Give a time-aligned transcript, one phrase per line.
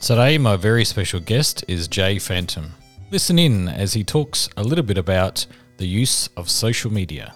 [0.00, 2.72] Today, my very special guest is Jay Phantom.
[3.10, 5.44] Listen in as he talks a little bit about
[5.76, 7.34] the use of social media.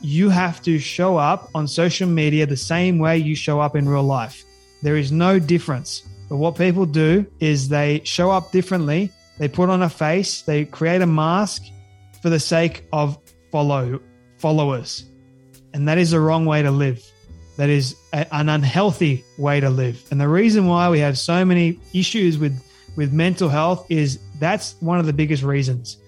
[0.00, 3.86] You have to show up on social media the same way you show up in
[3.86, 4.44] real life.
[4.82, 6.08] There is no difference.
[6.30, 9.12] But what people do is they show up differently.
[9.38, 11.64] They put on a face, they create a mask
[12.22, 13.18] for the sake of
[13.52, 14.00] follow
[14.38, 15.04] followers.
[15.74, 17.04] And that is the wrong way to live
[17.56, 20.02] that is a, an unhealthy way to live.
[20.10, 22.62] And the reason why we have so many issues with
[22.96, 25.98] with mental health is that's one of the biggest reasons.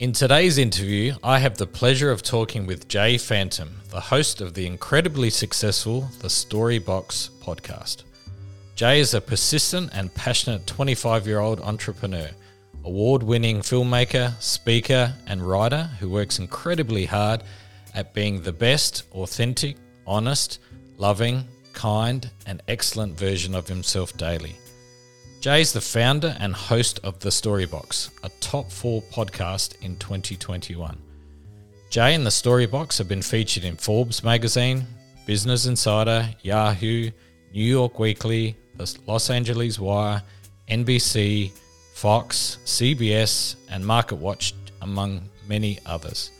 [0.00, 4.54] In today's interview, I have the pleasure of talking with Jay Phantom, the host of
[4.54, 8.04] the incredibly successful The Story Box podcast.
[8.74, 12.28] Jay is a persistent and passionate 25 year old entrepreneur
[12.84, 17.42] award winning filmmaker, speaker, and writer who works incredibly hard
[17.94, 20.58] at being the best, authentic, honest,
[20.98, 24.54] loving, kind, and excellent version of himself daily.
[25.40, 30.98] Jay is the founder and host of The Storybox, a top four podcast in 2021.
[31.90, 34.86] Jay and The Storybox have been featured in Forbes magazine,
[35.26, 37.10] Business Insider, Yahoo,
[37.52, 40.22] New York Weekly, the Los Angeles Wire,
[40.68, 41.52] NBC,
[42.04, 44.52] Fox, CBS, and MarketWatch,
[44.82, 46.32] among many others.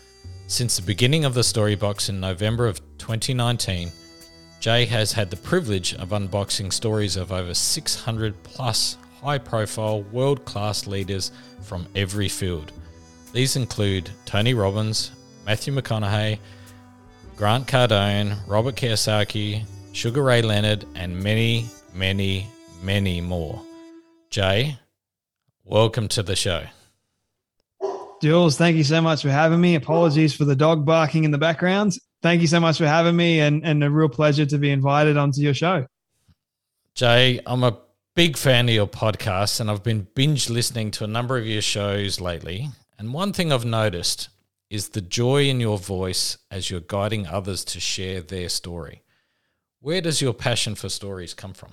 [0.46, 3.90] Since the beginning of the Storybox in November of 2019,
[4.60, 10.44] Jay has had the privilege of unboxing stories of over 600 plus high profile, world
[10.44, 12.70] class leaders from every field.
[13.32, 15.12] These include Tony Robbins,
[15.46, 16.40] Matthew McConaughey,
[17.36, 22.48] Grant Cardone, Robert Kiyosaki, Sugar Ray Leonard, and many, many,
[22.82, 23.62] many more.
[24.28, 24.76] Jay,
[25.66, 26.64] Welcome to the show.
[28.20, 29.76] Jules, thank you so much for having me.
[29.76, 31.96] Apologies for the dog barking in the background.
[32.22, 35.16] Thank you so much for having me and, and a real pleasure to be invited
[35.16, 35.86] onto your show.
[36.94, 37.78] Jay, I'm a
[38.14, 41.62] big fan of your podcast and I've been binge listening to a number of your
[41.62, 42.68] shows lately.
[42.98, 44.28] And one thing I've noticed
[44.68, 49.02] is the joy in your voice as you're guiding others to share their story.
[49.80, 51.72] Where does your passion for stories come from?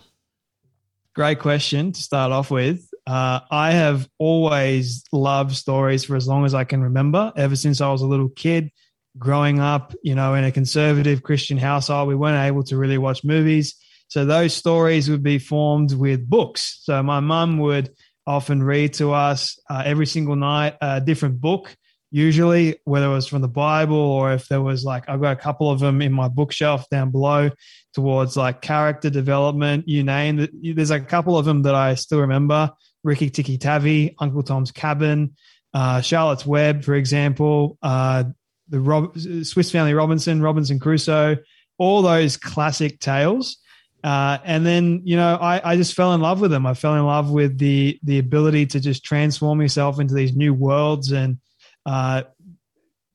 [1.14, 2.91] Great question to start off with.
[3.12, 7.34] Uh, I have always loved stories for as long as I can remember.
[7.36, 8.72] Ever since I was a little kid,
[9.18, 13.26] growing up, you know, in a conservative Christian household, we weren't able to really watch
[13.26, 13.76] movies.
[14.08, 16.80] So those stories would be formed with books.
[16.84, 17.90] So my mum would
[18.26, 21.76] often read to us uh, every single night a different book,
[22.12, 25.42] usually whether it was from the Bible or if there was like I've got a
[25.42, 27.50] couple of them in my bookshelf down below
[27.94, 30.52] towards like character development, you name it.
[30.78, 32.72] There's a couple of them that I still remember.
[33.04, 35.36] Rikki Tikki Tavi, Uncle Tom's Cabin,
[35.74, 38.26] uh, Charlotte's Web, for example, uh,
[38.70, 41.38] the Rob- Swiss Family Robinson, Robinson Crusoe,
[41.78, 43.58] all those classic tales.
[44.04, 46.66] Uh, and then you know I, I just fell in love with them.
[46.66, 50.56] I fell in love with the the ability to just transform yourself into these new
[50.56, 51.38] worlds and
[51.86, 52.24] uh,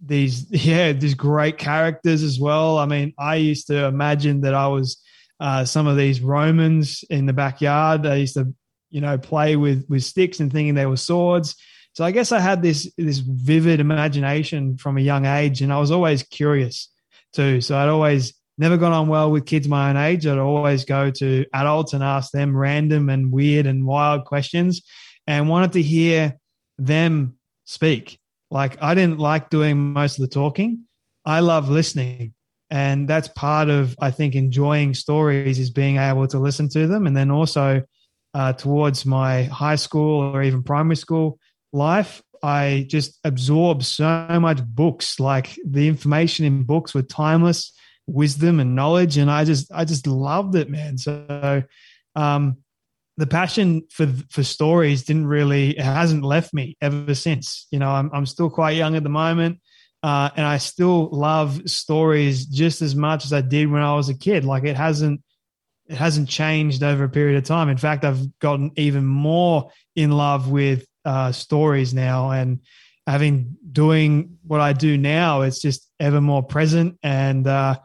[0.01, 2.79] these yeah these great characters as well.
[2.79, 5.03] I mean, I used to imagine that I was
[5.41, 8.07] uh, some of these Romans in the backyard.
[8.07, 8.55] I used to
[8.97, 11.55] you know, play with with sticks and thinking they were swords.
[11.93, 15.79] So I guess I had this this vivid imagination from a young age, and I
[15.79, 16.91] was always curious
[17.35, 17.61] too.
[17.61, 20.27] So I'd always never gone on well with kids my own age.
[20.27, 24.81] I'd always go to adults and ask them random and weird and wild questions,
[25.27, 26.39] and wanted to hear
[26.79, 27.37] them
[27.67, 28.19] speak.
[28.51, 30.85] Like I didn't like doing most of the talking.
[31.27, 32.33] I love listening.
[32.71, 37.07] And that's part of, I think, enjoying stories is being able to listen to them.
[37.07, 37.83] And then also
[38.37, 41.39] uh, towards my high school or even primary school
[41.73, 45.19] life, I just absorbed so much books.
[45.19, 47.73] Like the information in books were timeless
[48.07, 50.99] wisdom and knowledge, and I just I just loved it, man.
[50.99, 51.63] So
[52.15, 52.59] um,
[53.17, 57.67] the passion for for stories didn't really it hasn't left me ever since.
[57.71, 59.61] You know, I'm I'm still quite young at the moment.
[60.03, 64.11] Uh, and I still love stories just as much as I did when I was
[64.11, 64.45] a kid.
[64.45, 65.23] Like it hasn't
[65.89, 67.69] it hasn't changed over a period of time.
[67.69, 72.61] In fact, I've gotten even more in love with uh, stories now, and
[73.07, 76.99] having doing what I do now, it's just ever more present.
[77.03, 77.79] And uh,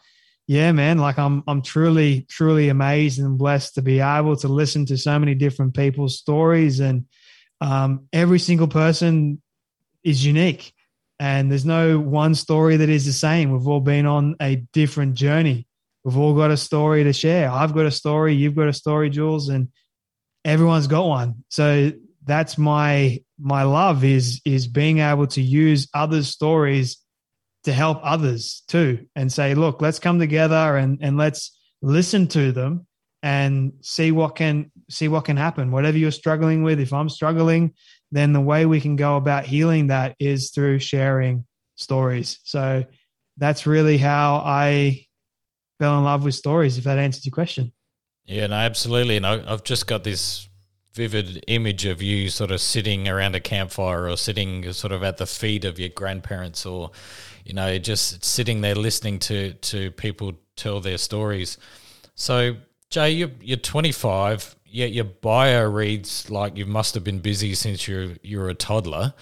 [0.48, 4.86] yeah, man, like I'm I'm truly truly amazed and blessed to be able to listen
[4.88, 7.06] to so many different people's stories, and
[7.60, 9.42] um, every single person
[10.04, 10.74] is unique.
[11.20, 13.52] And there's no one story that is the same.
[13.52, 15.68] We've all been on a different journey
[16.04, 17.50] We've all got a story to share.
[17.50, 19.70] I've got a story, you've got a story, Jules, and
[20.44, 21.44] everyone's got one.
[21.50, 21.92] So
[22.24, 26.98] that's my my love is is being able to use others' stories
[27.64, 32.52] to help others too and say, look, let's come together and, and let's listen to
[32.52, 32.88] them
[33.24, 35.72] and see what can see what can happen.
[35.72, 37.74] Whatever you're struggling with, if I'm struggling,
[38.12, 41.46] then the way we can go about healing that is through sharing
[41.76, 42.40] stories.
[42.44, 42.86] So
[43.38, 45.06] that's really how I
[45.82, 47.74] fell in love with stories, if that answers your question.
[48.26, 49.18] Yeah, no, absolutely.
[49.18, 50.48] And I, I've just got this
[50.94, 55.18] vivid image of you sort of sitting around a campfire or sitting sort of at
[55.18, 56.92] the feet of your grandparents or
[57.46, 61.58] you know just sitting there listening to to people tell their stories
[62.14, 62.58] so
[62.90, 67.88] jay you're, you're 25 yet your bio reads like you must have been busy since
[67.88, 69.14] you're you're a toddler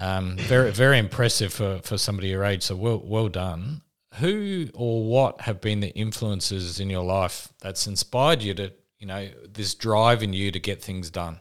[0.00, 3.82] um, very very impressive for for somebody your age so well well done
[4.18, 9.06] who or what have been the influences in your life that's inspired you to you
[9.06, 11.40] know this drive in you to get things done?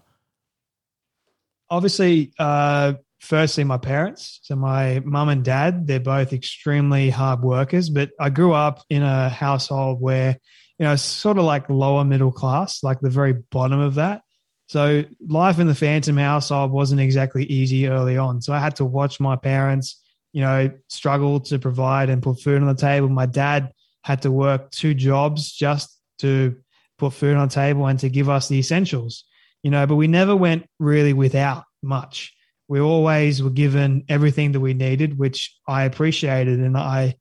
[1.70, 4.40] Obviously uh, firstly my parents.
[4.44, 9.04] So my mum and dad they're both extremely hard workers but i grew up in
[9.04, 10.38] a household where
[10.78, 14.22] you know sort of like lower middle class like the very bottom of that.
[14.68, 18.42] So life in the phantom household wasn't exactly easy early on.
[18.42, 20.02] So i had to watch my parents
[20.36, 23.72] you know struggle to provide and put food on the table my dad
[24.06, 26.56] had to work two jobs just to
[27.00, 29.24] put food on the table and to give us the essentials,
[29.64, 32.34] you know, but we never went really without much.
[32.68, 37.16] We always were given everything that we needed, which I appreciated and I,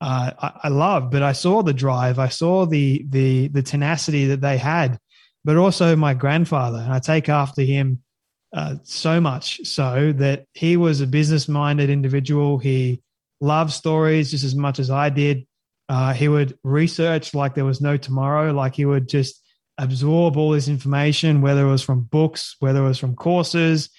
[0.00, 1.10] uh, I, I loved.
[1.10, 4.98] But I saw the drive, I saw the the the tenacity that they had,
[5.44, 8.02] but also my grandfather, and I take after him
[8.52, 12.58] uh, so much so that he was a business minded individual.
[12.58, 13.02] He
[13.40, 15.46] loved stories just as much as I did.
[15.88, 18.52] Uh, he would research like there was no tomorrow.
[18.52, 19.42] Like he would just
[19.78, 23.90] absorb all this information, whether it was from books, whether it was from courses.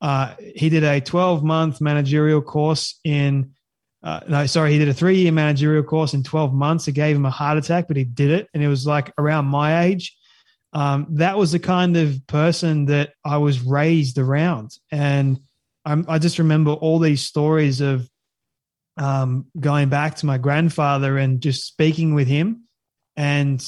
[0.00, 3.52] Uh, he did a 12 month managerial course in,
[4.02, 6.88] uh, no, sorry, he did a three year managerial course in 12 months.
[6.88, 8.48] It gave him a heart attack, but he did it.
[8.52, 10.16] And it was like around my age.
[10.74, 14.72] Um, that was the kind of person that I was raised around.
[14.90, 15.38] And
[15.84, 18.10] I'm, I just remember all these stories of
[18.96, 22.64] um, going back to my grandfather and just speaking with him.
[23.16, 23.64] And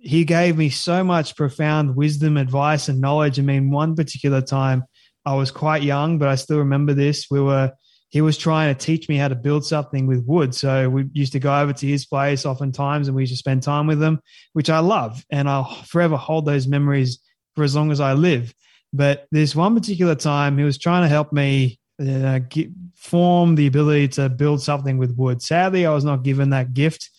[0.00, 3.38] he gave me so much profound wisdom, advice, and knowledge.
[3.38, 4.84] I mean, one particular time
[5.24, 7.26] I was quite young, but I still remember this.
[7.30, 7.72] We were,
[8.10, 10.54] he was trying to teach me how to build something with wood.
[10.54, 13.62] So we used to go over to his place oftentimes and we used to spend
[13.62, 14.20] time with him,
[14.52, 15.24] which I love.
[15.30, 17.20] And I'll forever hold those memories
[17.54, 18.52] for as long as I live.
[18.92, 23.68] But this one particular time, he was trying to help me uh, get, form the
[23.68, 25.40] ability to build something with wood.
[25.40, 27.10] Sadly, I was not given that gift.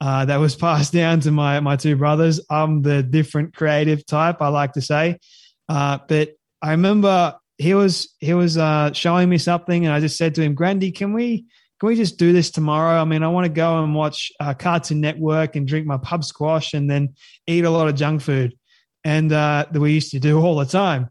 [0.00, 2.40] Uh, that was passed down to my my two brothers.
[2.50, 5.18] I'm the different creative type, I like to say.
[5.68, 6.30] Uh, but
[6.60, 10.42] I remember he was he was uh, showing me something, and I just said to
[10.42, 11.44] him, "Grandy, can we
[11.78, 12.98] can we just do this tomorrow?
[12.98, 16.24] I mean, I want to go and watch uh, Cartoon Network and drink my pub
[16.24, 17.14] squash, and then
[17.46, 18.56] eat a lot of junk food."
[19.04, 21.10] And uh, that we used to do all the time.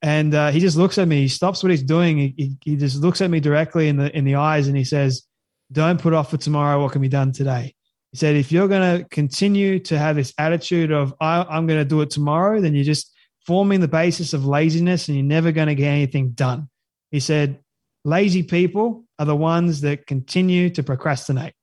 [0.00, 1.22] And uh, he just looks at me.
[1.22, 2.18] He stops what he's doing.
[2.18, 5.24] He, he, just looks at me directly in the in the eyes, and he says,
[5.72, 7.74] "Don't put off for tomorrow what can be done today."
[8.12, 11.80] He said, "If you're going to continue to have this attitude of I, I'm going
[11.80, 13.12] to do it tomorrow, then you're just
[13.48, 16.68] forming the basis of laziness, and you're never going to get anything done."
[17.10, 17.58] He said,
[18.04, 21.54] "Lazy people are the ones that continue to procrastinate."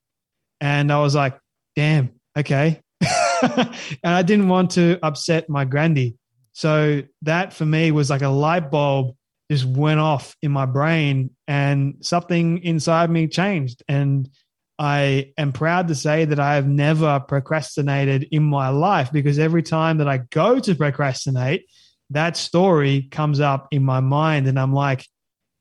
[0.59, 1.39] And I was like,
[1.75, 2.81] "Damn, okay."
[3.41, 3.69] and
[4.03, 6.17] I didn't want to upset my grandy.
[6.53, 9.15] So that for me was like a light bulb
[9.51, 13.83] just went off in my brain and something inside me changed.
[13.87, 14.29] And
[14.77, 19.63] I am proud to say that I have never procrastinated in my life because every
[19.63, 21.65] time that I go to procrastinate,
[22.09, 24.47] that story comes up in my mind.
[24.47, 25.05] And I'm like,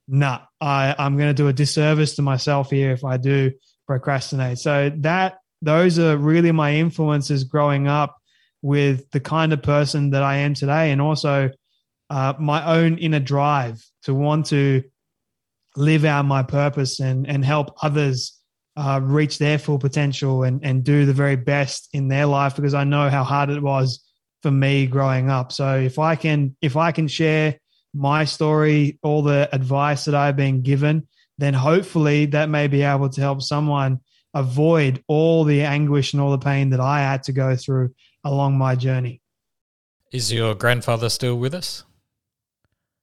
[0.09, 3.53] nah, I, I'm going to do a disservice to myself here if I do
[3.87, 4.59] procrastinate.
[4.59, 8.17] So that those are really my influences growing up
[8.63, 11.51] with the kind of person that I am today, and also
[12.11, 14.83] uh, my own inner drive to want to
[15.77, 18.39] live out my purpose and and help others
[18.77, 22.75] uh, reach their full potential and and do the very best in their life because
[22.75, 24.05] I know how hard it was
[24.43, 25.53] for me growing up.
[25.53, 27.59] So if I can if I can share
[27.95, 31.07] my story, all the advice that I've been given,
[31.39, 34.01] then hopefully that may be able to help someone
[34.35, 38.59] avoid all the anguish and all the pain that I had to go through along
[38.59, 39.23] my journey.
[40.13, 41.85] Is your grandfather still with us?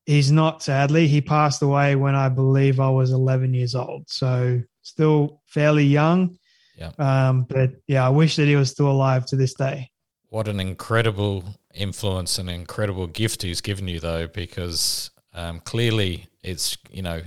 [0.05, 1.07] He's not, sadly.
[1.07, 4.09] He passed away when I believe I was 11 years old.
[4.09, 6.37] So still fairly young.
[6.77, 6.91] Yeah.
[6.97, 9.89] Um, but yeah, I wish that he was still alive to this day.
[10.29, 16.77] What an incredible influence and incredible gift he's given you, though, because um, clearly it's,
[16.91, 17.21] you know,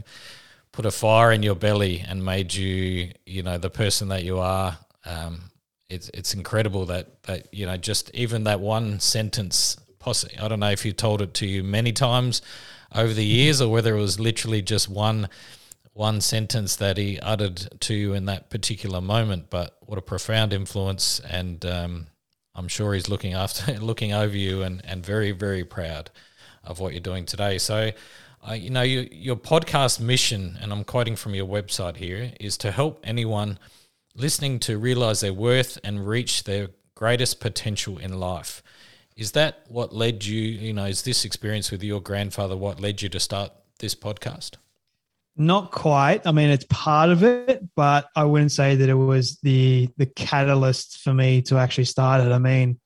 [0.72, 4.38] put a fire in your belly and made you, you know, the person that you
[4.38, 4.78] are.
[5.04, 5.50] Um,
[5.88, 9.76] it's it's incredible that that you know just even that one sentence.
[9.98, 12.42] Possibly, I don't know if you told it to you many times
[12.94, 15.28] over the years or whether it was literally just one
[15.94, 19.48] one sentence that he uttered to you in that particular moment.
[19.48, 22.06] But what a profound influence, and um,
[22.54, 26.10] I'm sure he's looking after, looking over you, and and very very proud
[26.62, 27.58] of what you're doing today.
[27.58, 27.92] So
[28.46, 32.58] uh, you know, your, your podcast mission, and I'm quoting from your website here, is
[32.58, 33.58] to help anyone
[34.14, 38.62] listening to realize their worth and reach their greatest potential in life.
[39.16, 43.00] Is that what led you, you know, is this experience with your grandfather what led
[43.00, 44.56] you to start this podcast?
[45.36, 46.26] Not quite.
[46.26, 50.06] I mean, it's part of it, but I wouldn't say that it was the the
[50.06, 52.30] catalyst for me to actually start it.
[52.30, 52.78] I mean,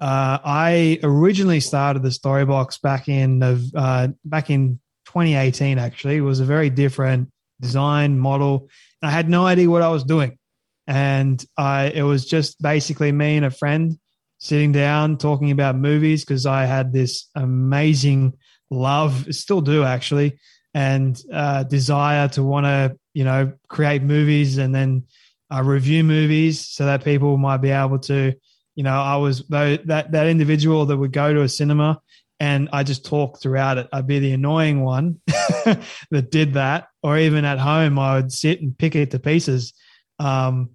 [0.00, 6.16] uh, I originally started the Storybox back in uh, back in 2018, actually.
[6.16, 7.30] It was a very different
[7.60, 8.68] design model.
[9.00, 10.38] I had no idea what I was doing.
[10.86, 13.98] And I, it was just basically me and a friend
[14.38, 18.34] sitting down talking about movies because I had this amazing
[18.70, 20.38] love, still do actually,
[20.74, 25.04] and uh, desire to want to, you know, create movies and then
[25.52, 28.34] uh, review movies so that people might be able to,
[28.74, 32.00] you know, I was that that individual that would go to a cinema
[32.40, 33.88] and I just talk throughout it.
[33.92, 38.60] I'd be the annoying one that did that, or even at home, I would sit
[38.60, 39.74] and pick it to pieces.
[40.18, 40.70] Um,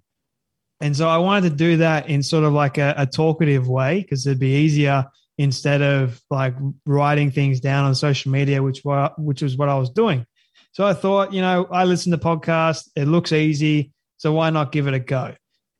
[0.80, 4.00] and so I wanted to do that in sort of like a, a talkative way
[4.00, 5.06] because it'd be easier
[5.38, 6.54] instead of like
[6.84, 8.82] writing things down on social media, which
[9.16, 10.26] which was what I was doing.
[10.72, 12.88] So I thought, you know, I listen to podcasts.
[12.94, 15.34] It looks easy, so why not give it a go?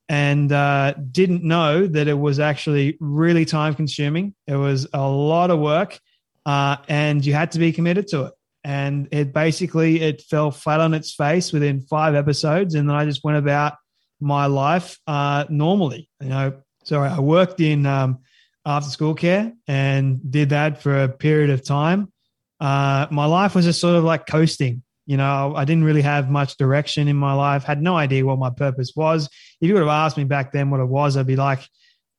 [0.09, 4.35] and uh, didn't know that it was actually really time consuming.
[4.47, 5.99] It was a lot of work,
[6.47, 8.33] uh, and you had to be committed to it.
[8.65, 13.05] And it basically it fell flat on its face within five episodes, and then I
[13.05, 13.75] just went about
[14.21, 16.09] my life uh, normally.
[16.21, 18.21] You know, so I worked in um,
[18.67, 22.13] after school care and did that for a period of time.
[22.61, 24.83] Uh, my life was just sort of like coasting.
[25.07, 28.39] You know, I didn't really have much direction in my life, had no idea what
[28.39, 29.27] my purpose was.
[29.61, 31.67] If you would have asked me back then what it was, I'd be like,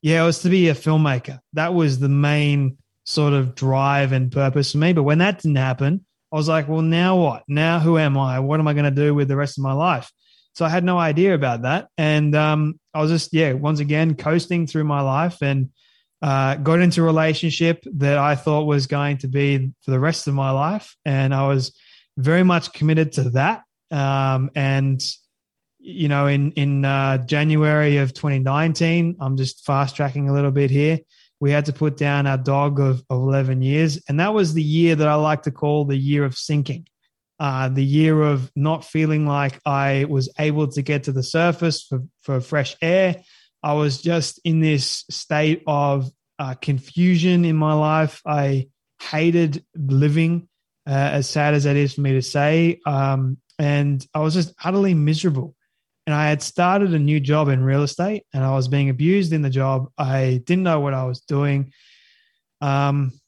[0.02, 1.40] yeah, it was to be a filmmaker.
[1.54, 4.94] That was the main sort of drive and purpose for me.
[4.94, 7.44] But when that didn't happen, I was like, well, now what?
[7.48, 8.40] Now who am I?
[8.40, 10.12] What am I going to do with the rest of my life?
[10.54, 11.90] So I had no idea about that.
[11.98, 15.70] And um, I was just, yeah, once again, coasting through my life and
[16.22, 20.28] uh, got into a relationship that I thought was going to be for the rest
[20.28, 20.96] of my life.
[21.06, 21.72] And I was
[22.18, 23.64] very much committed to that.
[23.92, 25.02] Um, and
[25.80, 30.70] you know, in in uh, January of 2019, I'm just fast tracking a little bit
[30.70, 31.00] here.
[31.40, 34.62] We had to put down our dog of, of 11 years, and that was the
[34.62, 36.88] year that I like to call the year of sinking.
[37.40, 41.84] Uh, the year of not feeling like I was able to get to the surface
[41.84, 43.16] for, for fresh air.
[43.62, 48.22] I was just in this state of uh, confusion in my life.
[48.26, 48.70] I
[49.02, 50.48] hated living
[50.88, 52.80] uh, as sad as that is for me to say.
[52.86, 55.56] Um, and I was just utterly miserable.
[56.08, 59.32] And I had started a new job in real estate and I was being abused
[59.32, 59.90] in the job.
[59.98, 61.72] I didn't know what I was doing.
[62.62, 63.19] Um,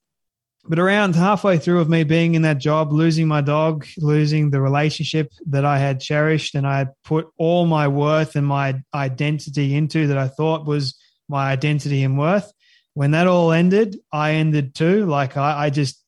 [0.72, 4.62] but around halfway through of me being in that job, losing my dog, losing the
[4.62, 9.76] relationship that I had cherished and I had put all my worth and my identity
[9.76, 10.98] into that I thought was
[11.28, 12.50] my identity and worth.
[12.94, 15.06] When that all ended, I ended too.
[15.08, 16.02] Like I, I just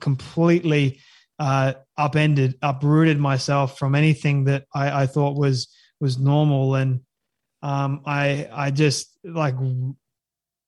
[0.00, 0.98] completely
[1.38, 5.68] uh, upended, uprooted myself from anything that I, I thought was
[6.00, 7.02] was normal, and
[7.62, 9.54] um, I I just like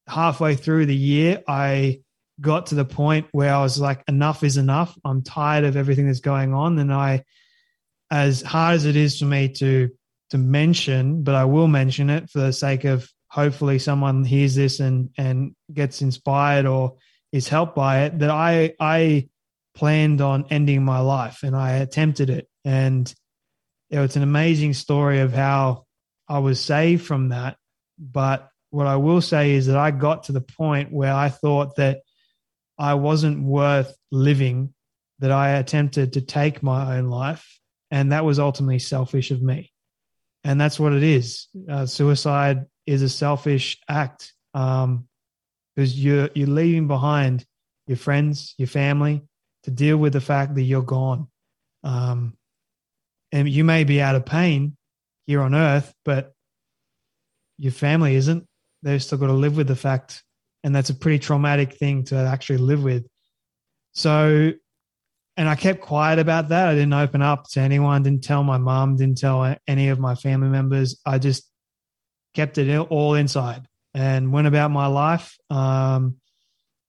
[0.07, 2.03] halfway through the year, I
[2.41, 4.97] got to the point where I was like, enough is enough.
[5.05, 7.25] I'm tired of everything that's going on, and I,
[8.11, 9.91] as hard as it is for me to
[10.31, 14.81] to mention, but I will mention it for the sake of hopefully someone hears this
[14.81, 16.97] and and gets inspired or
[17.33, 19.29] is helped by it that I I
[19.75, 22.49] planned on ending my life and I attempted it.
[22.65, 23.13] And
[23.91, 25.87] you know, it's an amazing story of how
[26.29, 27.57] I was saved from that.
[27.99, 31.77] But what I will say is that I got to the point where I thought
[31.77, 32.01] that
[32.79, 34.75] I wasn't worth living
[35.19, 37.59] that I attempted to take my own life
[37.91, 39.73] and that was ultimately selfish of me
[40.45, 45.09] and that's what it is uh, suicide is a selfish act um,
[45.75, 47.45] because you're you're leaving behind
[47.89, 49.23] your friends, your family,
[49.65, 51.27] to deal with the fact that you're gone.
[51.83, 52.37] Um,
[53.33, 54.77] and you may be out of pain
[55.27, 56.33] here on earth, but
[57.59, 58.47] your family isn't.
[58.83, 60.23] They've still got to live with the fact,
[60.65, 63.07] and that's a pretty traumatic thing to actually live with.
[63.93, 64.53] So,
[65.37, 66.69] and I kept quiet about that.
[66.69, 70.15] I didn't open up to anyone, didn't tell my mom, didn't tell any of my
[70.15, 71.01] family members.
[71.07, 71.49] I just
[72.35, 75.37] kept it all inside and went about my life.
[75.51, 76.17] Um,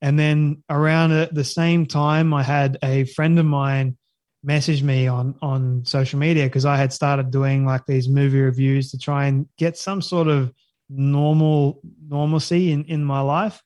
[0.01, 3.97] and then around the same time, I had a friend of mine
[4.41, 8.91] message me on on social media because I had started doing like these movie reviews
[8.91, 10.53] to try and get some sort of
[10.89, 13.61] normal normalcy in in my life.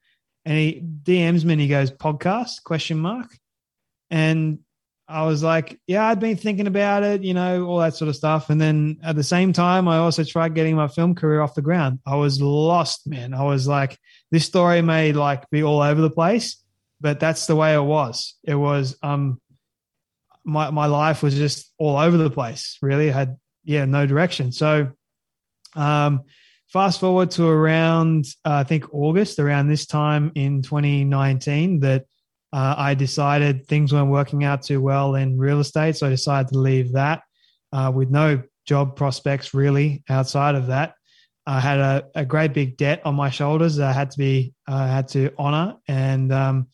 [0.45, 3.35] And he DMs me and he goes, "Podcast?" question mark.
[4.11, 4.59] And
[5.07, 8.15] I was like, yeah, I'd been thinking about it, you know, all that sort of
[8.15, 8.49] stuff.
[8.49, 11.61] And then at the same time, I also tried getting my film career off the
[11.61, 11.99] ground.
[12.05, 13.33] I was lost, man.
[13.33, 13.97] I was like,
[14.31, 16.57] this story may like be all over the place,
[17.01, 18.35] but that's the way it was.
[18.43, 19.41] It was, um,
[20.45, 23.09] my, my life was just all over the place, really.
[23.09, 24.51] I had, yeah, no direction.
[24.51, 24.91] So,
[25.75, 26.21] um,
[26.73, 32.05] fast forward to around, uh, I think August, around this time in 2019, that
[32.51, 35.95] uh, I decided things weren't working out too well in real estate.
[35.95, 37.21] So I decided to leave that
[37.71, 40.95] uh, with no job prospects really outside of that.
[41.45, 44.53] I had a, a great big debt on my shoulders that I had to be,
[44.67, 45.75] uh, had to honor.
[45.87, 46.67] And um,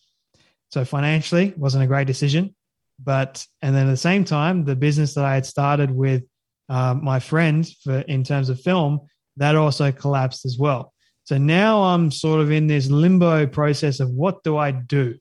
[0.70, 2.56] so financially wasn't a great decision.
[3.04, 6.24] But, and then at the same time, the business that I had started with
[6.70, 9.02] uh, my friend for in terms of film,
[9.40, 10.94] that also collapsed as well.
[11.24, 15.18] So now I'm sort of in this limbo process of what do I do?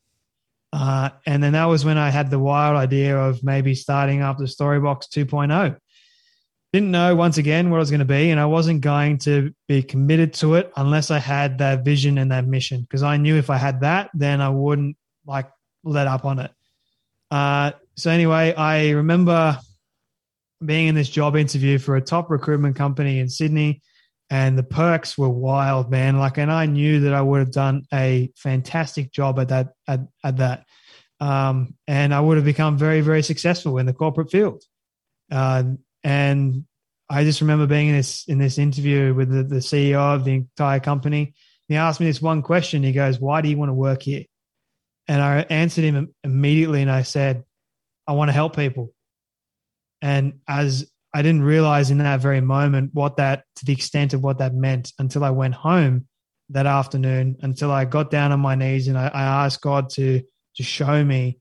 [0.72, 4.38] Uh, and then that was when I had the wild idea of maybe starting up
[4.38, 5.76] the Storybox 2.0.
[6.72, 9.54] Didn't know once again what it was going to be, and I wasn't going to
[9.68, 12.82] be committed to it unless I had that vision and that mission.
[12.82, 14.96] Because I knew if I had that, then I wouldn't
[15.26, 15.50] like
[15.82, 16.50] let up on it.
[17.30, 19.58] Uh, so anyway, I remember
[20.64, 23.80] being in this job interview for a top recruitment company in Sydney,
[24.30, 26.18] and the perks were wild, man.
[26.18, 30.00] Like, and I knew that I would have done a fantastic job at that at,
[30.23, 30.64] at that,
[31.20, 34.62] um, and I would have become very very successful in the corporate field.
[35.30, 35.64] Uh,
[36.04, 36.64] and
[37.11, 40.35] I just remember being in this in this interview with the, the CEO of the
[40.35, 41.35] entire company.
[41.68, 42.82] He asked me this one question.
[42.82, 44.24] He goes, "Why do you want to work here?"
[45.07, 47.44] And I answered him immediately, and I said,
[48.07, 48.92] "I want to help people."
[50.02, 54.23] And as I didn't realize in that very moment what that, to the extent of
[54.23, 56.07] what that meant until I went home
[56.51, 60.23] that afternoon, until I got down on my knees and I, I asked God to,
[60.57, 61.38] to show me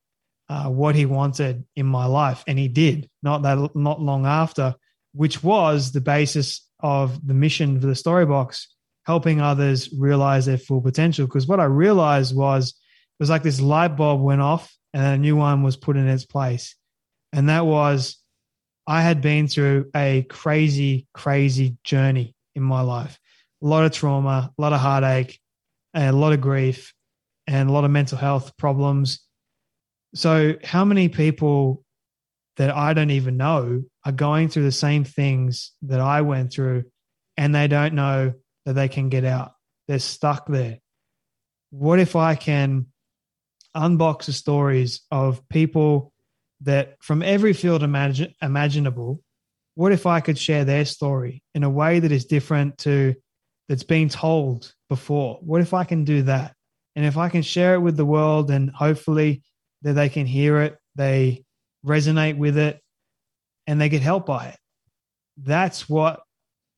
[0.50, 2.44] uh, what he wanted in my life.
[2.48, 4.76] And he did not that, not long after,
[5.14, 8.68] which was the basis of the mission for the Storybox,
[9.06, 11.26] helping others realize their full potential.
[11.26, 15.18] Because what I realized was, it was like this light bulb went off and a
[15.18, 16.76] new one was put in its place.
[17.34, 18.18] And that was
[18.88, 23.20] I had been through a crazy, crazy journey in my life.
[23.62, 25.40] A lot of trauma, a lot of heartache,
[25.94, 26.94] a lot of grief,
[27.46, 29.20] and a lot of mental health problems.
[30.16, 31.84] So, how many people
[32.56, 36.86] that I don't even know are going through the same things that I went through,
[37.36, 38.34] and they don't know
[38.66, 39.52] that they can get out?
[39.90, 40.80] They're stuck there.
[41.72, 42.88] What if I can
[43.76, 46.14] unbox the stories of people
[46.62, 49.22] that from every field imagine, imaginable,
[49.76, 53.16] what if I could share their story in a way that is different to
[53.70, 55.40] that's been told before?
[55.42, 56.54] What if I can do that?
[56.96, 59.44] And if I can share it with the world and hopefully
[59.84, 61.46] that they can hear it, they
[61.86, 62.82] resonate with it,
[63.68, 64.58] and they get help by it.
[65.38, 66.22] That's what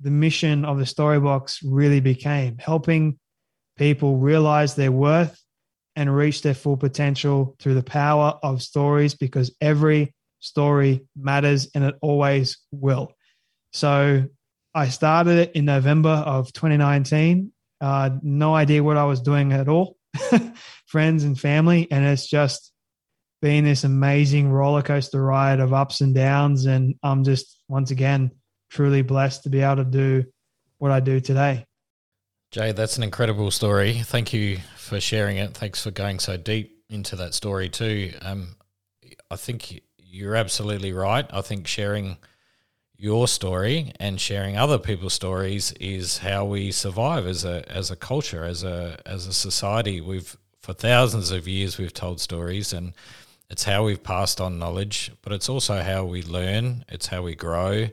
[0.02, 3.18] the mission of the Storybox really became helping
[3.78, 5.42] people realize their worth
[6.00, 11.84] and reach their full potential through the power of stories because every story matters and
[11.84, 13.12] it always will.
[13.74, 14.24] So
[14.74, 17.52] I started it in November of 2019.
[17.82, 19.98] Uh, no idea what I was doing at all,
[20.88, 21.92] friends and family.
[21.92, 22.72] And it's just
[23.42, 26.66] been this amazing roller coaster ride of ups and downs.
[26.66, 28.32] And I'm just, once again,
[28.70, 30.24] truly blessed to be able to do
[30.78, 31.66] what I do today.
[32.52, 33.94] Jay, that's an incredible story.
[33.94, 35.54] Thank you for sharing it.
[35.56, 38.12] Thanks for going so deep into that story too.
[38.24, 38.56] Um,
[39.30, 41.28] I think you're absolutely right.
[41.30, 42.18] I think sharing
[42.98, 47.96] your story and sharing other people's stories is how we survive as a as a
[47.96, 50.02] culture, as a as a society.
[50.02, 52.94] We've for thousands of years we've told stories and
[53.52, 56.84] it's how we've passed on knowledge, but it's also how we learn.
[56.90, 57.90] It's how we grow.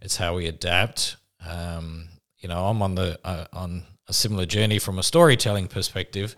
[0.00, 1.16] It's how we adapt.
[1.46, 2.08] Um,
[2.44, 6.36] you know, I'm on the uh, on a similar journey from a storytelling perspective,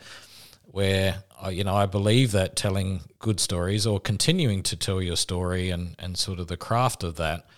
[0.63, 5.17] where uh, you know I believe that telling good stories or continuing to tell your
[5.17, 7.49] story and and sort of the craft of that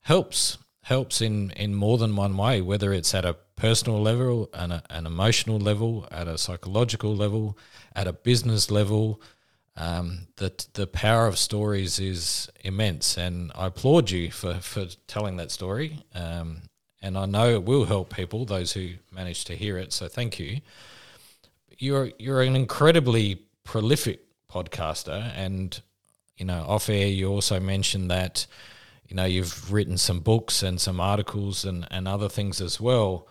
[0.00, 4.82] helps helps in in more than one way, whether it's at a personal level, and
[4.88, 7.58] an emotional level, at a psychological level,
[7.94, 9.20] at a business level.
[9.76, 15.36] Um, the the power of stories is immense, and I applaud you for for telling
[15.36, 15.98] that story.
[16.14, 16.62] Um,
[17.02, 19.92] and I know it will help people, those who manage to hear it.
[19.92, 20.60] So thank you.
[21.78, 25.80] You're you're an incredibly prolific podcaster, and
[26.36, 28.46] you know off air you also mentioned that
[29.08, 33.26] you know you've written some books and some articles and and other things as well.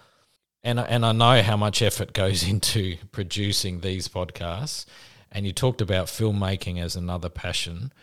[0.63, 4.86] And and I know how much effort goes into producing these podcasts
[5.31, 7.93] and you talked about filmmaking as another passion.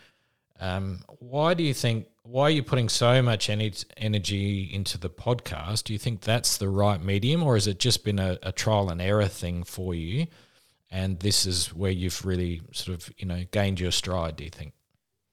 [0.59, 2.07] Um, why do you think?
[2.23, 5.85] Why are you putting so much energy into the podcast?
[5.85, 8.89] Do you think that's the right medium, or has it just been a, a trial
[8.89, 10.27] and error thing for you?
[10.91, 14.35] And this is where you've really sort of you know gained your stride.
[14.35, 14.73] Do you think?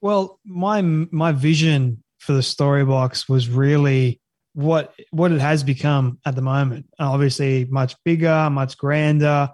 [0.01, 4.21] Well, my my vision for the Storybox was really
[4.57, 6.87] what what it has become at the moment.
[6.99, 9.51] Obviously, much bigger, much grander.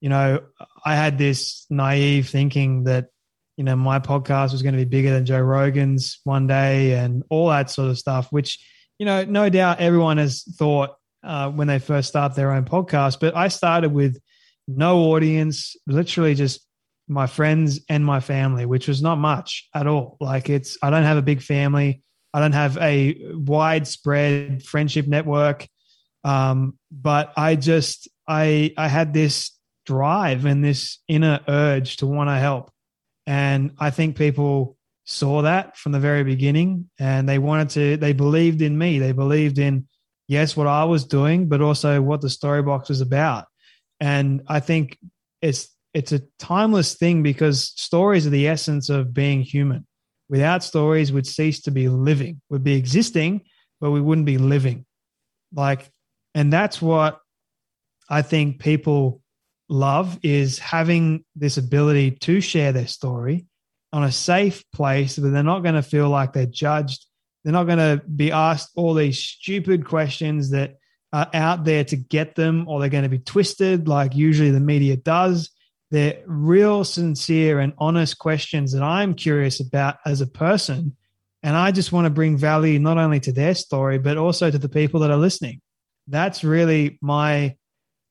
[0.00, 0.40] You know,
[0.84, 3.08] I had this naive thinking that,
[3.60, 7.22] you know, my podcast was going to be bigger than Joe Rogan's one day and
[7.28, 8.58] all that sort of stuff, which,
[8.98, 13.20] you know, no doubt everyone has thought uh, when they first start their own podcast.
[13.20, 14.18] But I started with
[14.66, 16.66] no audience, literally just
[17.06, 20.16] my friends and my family, which was not much at all.
[20.22, 22.02] Like it's, I don't have a big family.
[22.32, 25.68] I don't have a widespread friendship network.
[26.24, 29.50] Um, but I just, I, I had this
[29.84, 32.70] drive and this inner urge to want to help.
[33.30, 38.12] And I think people saw that from the very beginning and they wanted to, they
[38.12, 38.98] believed in me.
[38.98, 39.86] They believed in,
[40.26, 43.44] yes, what I was doing, but also what the Storybox was about.
[44.00, 44.98] And I think
[45.40, 49.86] it's, it's a timeless thing because stories are the essence of being human.
[50.28, 52.40] Without stories, we'd cease to be living.
[52.50, 53.42] We'd be existing,
[53.80, 54.86] but we wouldn't be living.
[55.54, 55.88] Like,
[56.34, 57.20] and that's what
[58.08, 59.19] I think people
[59.70, 63.46] love is having this ability to share their story
[63.92, 67.06] on a safe place where they're not going to feel like they're judged.
[67.44, 70.76] They're not going to be asked all these stupid questions that
[71.12, 74.60] are out there to get them, or they're going to be twisted like usually the
[74.60, 75.50] media does.
[75.90, 80.96] They're real, sincere, and honest questions that I'm curious about as a person.
[81.42, 84.58] And I just want to bring value not only to their story, but also to
[84.58, 85.60] the people that are listening.
[86.06, 87.56] That's really my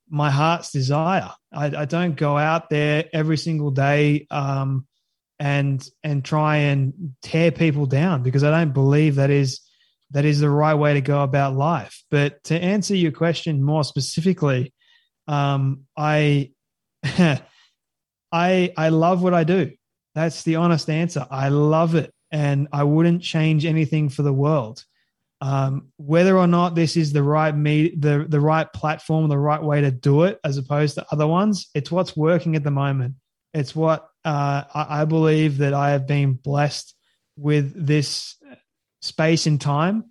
[0.09, 1.31] my heart's desire.
[1.51, 4.87] I, I, don't go out there every single day um,
[5.39, 9.61] and and try and tear people down because I don't believe that is
[10.11, 12.03] that is the right way to go about life.
[12.09, 14.73] But to answer your question more specifically,
[15.27, 16.51] um, I
[17.03, 17.41] I
[18.31, 19.71] I love what I do.
[20.15, 21.25] That's the honest answer.
[21.29, 24.83] I love it, and I wouldn't change anything for the world.
[25.41, 29.63] Um, whether or not this is the right me the the right platform, the right
[29.63, 33.15] way to do it, as opposed to other ones, it's what's working at the moment.
[33.53, 36.93] It's what uh, I, I believe that I have been blessed
[37.37, 38.35] with this
[39.01, 40.03] space and time,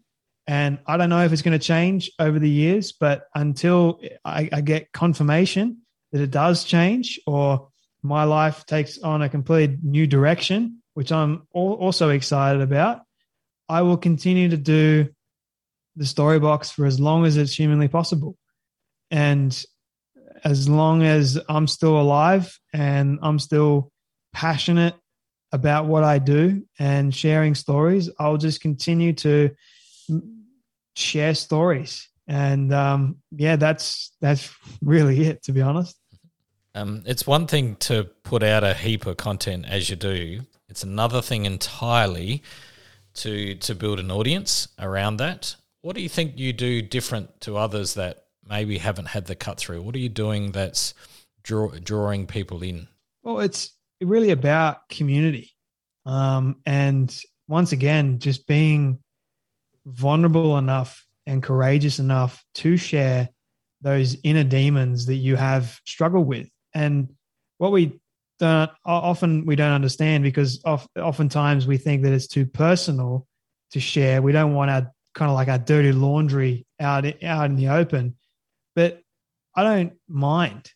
[0.46, 4.48] and I don't know if it's going to change over the years, but until I,
[4.50, 7.68] I get confirmation that it does change, or
[8.02, 13.02] my life takes on a complete new direction, which I'm also excited about,
[13.68, 15.10] I will continue to do
[15.98, 18.36] the story box for as long as it's humanly possible.
[19.10, 19.64] And
[20.44, 23.90] as long as I'm still alive and I'm still
[24.32, 24.94] passionate
[25.50, 29.50] about what I do and sharing stories, I'll just continue to
[30.94, 32.08] share stories.
[32.26, 35.96] And um, yeah, that's that's really it, to be honest.
[36.74, 40.42] Um, it's one thing to put out a heap of content as you do.
[40.68, 42.42] It's another thing entirely
[43.14, 45.56] to to build an audience around that.
[45.88, 49.56] What do you think you do different to others that maybe haven't had the cut
[49.56, 49.80] through?
[49.80, 50.92] What are you doing that's
[51.42, 52.88] draw, drawing people in?
[53.22, 53.70] Well, it's
[54.02, 55.50] really about community.
[56.04, 58.98] Um, and once again, just being
[59.86, 63.30] vulnerable enough and courageous enough to share
[63.80, 66.50] those inner demons that you have struggled with.
[66.74, 67.14] And
[67.56, 67.98] what we
[68.38, 73.26] don't often we don't understand because oftentimes we think that it's too personal
[73.70, 74.20] to share.
[74.20, 78.16] We don't want our kind of like our dirty laundry out out in the open.
[78.74, 79.02] But
[79.54, 80.70] I don't mind.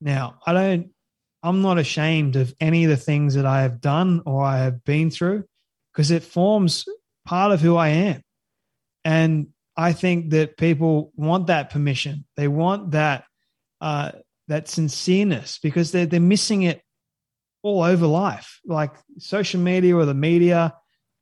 [0.00, 0.90] Now, I don't
[1.42, 4.82] I'm not ashamed of any of the things that I have done or I have
[4.84, 5.44] been through
[5.92, 6.84] because it forms
[7.24, 8.22] part of who I am.
[9.04, 12.24] And I think that people want that permission.
[12.36, 13.24] They want that
[13.80, 14.12] uh,
[14.48, 16.80] that sincereness because they're they're missing it
[17.62, 18.60] all over life.
[18.64, 20.74] Like social media or the media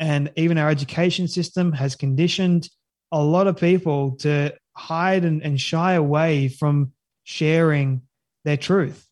[0.05, 2.69] and even our education system has conditioned
[3.11, 8.03] a lot of people to hide and, and shy away from sharing
[8.45, 9.09] their truth.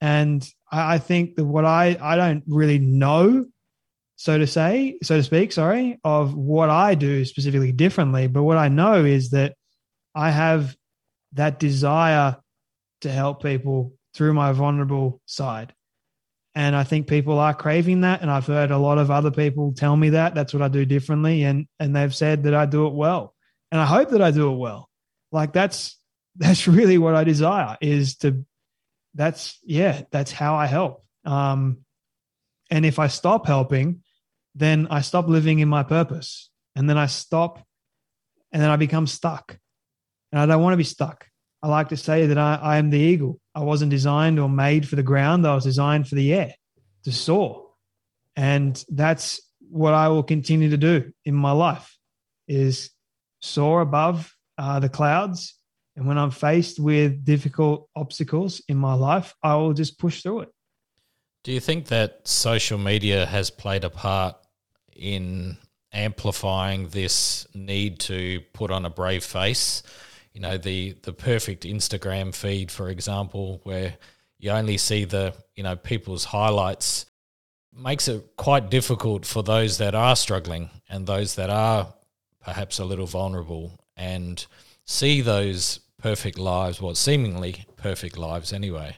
[0.00, 3.46] And I, I think that what I I don't really know,
[4.16, 8.26] so to say, so to speak, sorry, of what I do specifically differently.
[8.26, 9.54] But what I know is that
[10.12, 10.74] I have
[11.34, 12.36] that desire
[13.02, 15.72] to help people through my vulnerable side.
[16.54, 18.20] And I think people are craving that.
[18.20, 20.84] And I've heard a lot of other people tell me that that's what I do
[20.84, 21.44] differently.
[21.44, 23.34] And, and they've said that I do it well.
[23.70, 24.90] And I hope that I do it well.
[25.30, 25.98] Like that's,
[26.36, 28.44] that's really what I desire is to,
[29.14, 31.04] that's, yeah, that's how I help.
[31.24, 31.78] Um,
[32.70, 34.02] and if I stop helping,
[34.54, 36.50] then I stop living in my purpose.
[36.74, 37.62] And then I stop
[38.50, 39.58] and then I become stuck.
[40.30, 41.26] And I don't want to be stuck.
[41.62, 43.40] I like to say that I, I am the eagle.
[43.54, 45.46] I wasn't designed or made for the ground.
[45.46, 46.54] I was designed for the air
[47.04, 47.68] to soar.
[48.34, 51.96] And that's what I will continue to do in my life
[52.48, 52.90] is
[53.40, 55.54] soar above uh, the clouds.
[55.96, 60.40] And when I'm faced with difficult obstacles in my life, I will just push through
[60.40, 60.48] it.
[61.44, 64.36] Do you think that social media has played a part
[64.94, 65.58] in
[65.92, 69.82] amplifying this need to put on a brave face?
[70.32, 73.94] You know the the perfect Instagram feed, for example, where
[74.38, 77.06] you only see the you know people's highlights,
[77.72, 81.92] makes it quite difficult for those that are struggling and those that are
[82.40, 84.46] perhaps a little vulnerable and
[84.84, 88.96] see those perfect lives, well, seemingly perfect lives anyway,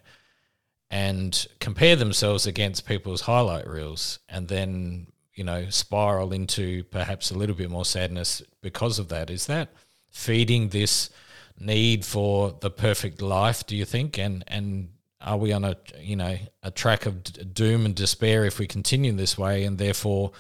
[0.91, 7.39] and compare themselves against people's highlight reels, and then you know spiral into perhaps a
[7.39, 9.31] little bit more sadness because of that.
[9.31, 9.69] Is that
[10.15, 11.11] feeding this
[11.59, 13.67] need for the perfect life?
[13.67, 14.19] Do you think?
[14.19, 14.89] And and
[15.21, 17.23] are we on a you know a track of
[17.53, 19.65] doom and despair if we continue this way?
[19.65, 20.33] And therefore,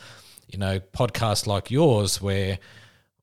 [0.49, 2.59] you know, podcasts like yours where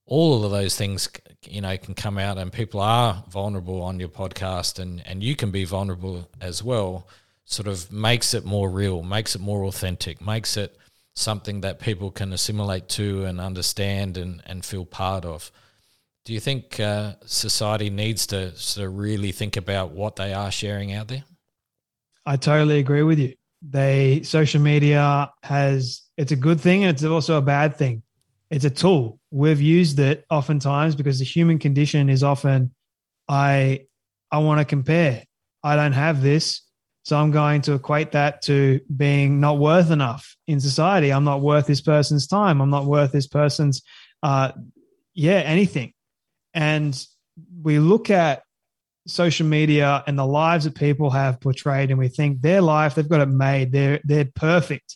[0.05, 1.09] all of those things
[1.47, 5.35] you know can come out and people are vulnerable on your podcast and and you
[5.35, 7.07] can be vulnerable as well
[7.45, 10.77] sort of makes it more real makes it more authentic makes it
[11.15, 15.49] something that people can assimilate to and understand and and feel part of
[16.23, 20.51] do you think uh, society needs to sort of really think about what they are
[20.51, 21.23] sharing out there?
[22.25, 23.33] I totally agree with you.
[23.63, 28.03] They social media has it's a good thing and it's also a bad thing.
[28.49, 29.19] It's a tool.
[29.31, 32.73] We've used it oftentimes because the human condition is often
[33.27, 33.85] I
[34.31, 35.23] I want to compare.
[35.63, 36.61] I don't have this,
[37.03, 41.11] so I'm going to equate that to being not worth enough in society.
[41.11, 42.61] I'm not worth this person's time.
[42.61, 43.81] I'm not worth this person's
[44.21, 44.51] uh
[45.13, 45.93] yeah, anything.
[46.53, 46.99] And
[47.61, 48.43] we look at
[49.07, 53.09] social media and the lives that people have portrayed and we think their life they've
[53.09, 53.71] got it made.
[53.71, 54.95] They're they're perfect.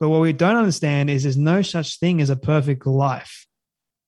[0.00, 3.46] But what we don't understand is there's no such thing as a perfect life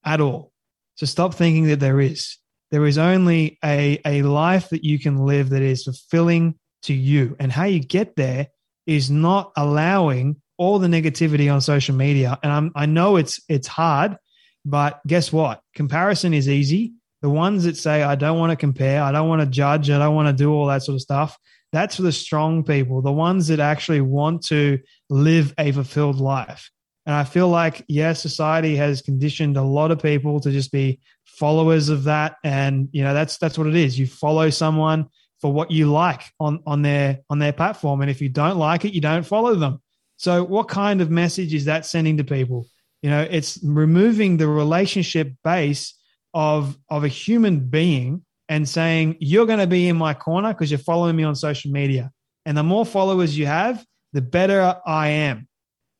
[0.04, 0.52] at all.
[0.96, 2.38] So stop thinking that there is.
[2.70, 7.36] There is only a a life that you can live that is fulfilling to you.
[7.38, 8.48] And how you get there
[8.86, 12.38] is not allowing all the negativity on social media.
[12.42, 14.16] And I'm, i know it's it's hard
[14.64, 15.60] but guess what?
[15.74, 16.94] Comparison is easy.
[17.22, 19.98] The ones that say, I don't want to compare, I don't want to judge, I
[19.98, 21.38] don't want to do all that sort of stuff,
[21.72, 26.70] that's for the strong people, the ones that actually want to live a fulfilled life.
[27.06, 31.00] And I feel like, yeah, society has conditioned a lot of people to just be
[31.24, 32.36] followers of that.
[32.44, 33.98] And, you know, that's that's what it is.
[33.98, 35.06] You follow someone
[35.40, 38.00] for what you like on, on their on their platform.
[38.00, 39.82] And if you don't like it, you don't follow them.
[40.16, 42.66] So what kind of message is that sending to people?
[43.04, 45.92] You know, it's removing the relationship base
[46.32, 50.70] of of a human being and saying you're going to be in my corner because
[50.70, 52.10] you're following me on social media.
[52.46, 55.48] And the more followers you have, the better I am.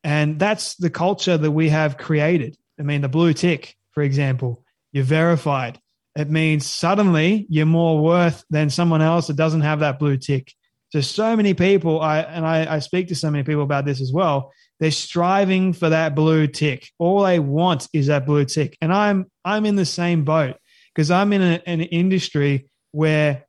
[0.03, 2.57] And that's the culture that we have created.
[2.79, 5.79] I mean, the blue tick, for example, you're verified.
[6.15, 10.51] It means suddenly you're more worth than someone else that doesn't have that blue tick.
[10.89, 14.01] So, so many people, I and I, I speak to so many people about this
[14.01, 14.51] as well.
[14.79, 16.89] They're striving for that blue tick.
[16.99, 18.77] All they want is that blue tick.
[18.81, 20.57] And I'm I'm in the same boat
[20.93, 23.45] because I'm in a, an industry where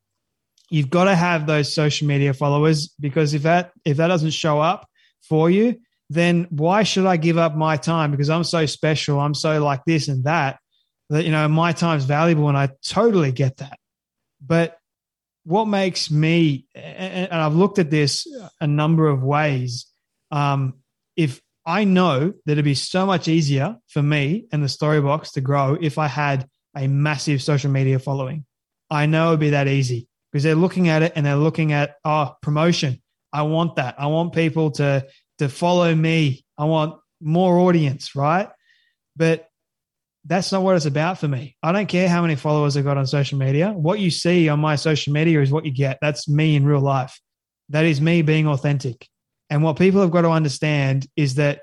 [0.71, 4.61] you've got to have those social media followers because if that if that doesn't show
[4.61, 4.89] up
[5.23, 9.35] for you, then why should I give up my time because I'm so special, I'm
[9.35, 10.59] so like this and that
[11.11, 13.79] that you know my time's valuable and I totally get that.
[14.41, 14.79] But
[15.45, 18.27] what makes me and I've looked at this
[18.61, 19.87] a number of ways
[20.31, 20.75] um,
[21.17, 25.41] if I know that it'd be so much easier for me and the Storybox to
[25.41, 28.45] grow if I had a massive social media following.
[28.89, 31.97] I know it'd be that easy because they're looking at it and they're looking at
[32.05, 33.03] oh promotion.
[33.33, 33.97] I want that.
[33.99, 35.07] I want people to
[35.39, 36.45] to follow me.
[36.57, 38.49] I want more audience, right?
[39.17, 39.49] But
[40.25, 41.57] that's not what it's about for me.
[41.63, 43.73] I don't care how many followers I got on social media.
[43.73, 45.99] What you see on my social media is what you get.
[46.01, 47.21] That's me in real life.
[47.71, 49.09] that is me being authentic.
[49.51, 51.61] And what people have got to understand is that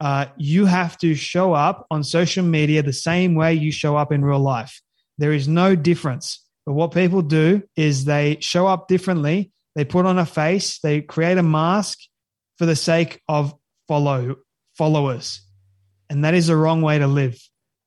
[0.00, 4.12] uh, you have to show up on social media the same way you show up
[4.12, 4.80] in real life.
[5.18, 6.42] There is no difference.
[6.66, 9.52] But what people do is they show up differently.
[9.74, 10.80] They put on a face.
[10.80, 11.98] They create a mask
[12.58, 13.54] for the sake of
[13.88, 14.36] follow
[14.76, 15.40] followers,
[16.10, 17.38] and that is the wrong way to live.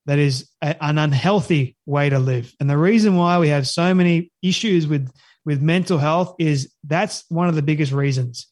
[0.05, 2.53] That is a, an unhealthy way to live.
[2.59, 5.11] And the reason why we have so many issues with
[5.45, 8.47] with mental health is that's one of the biggest reasons.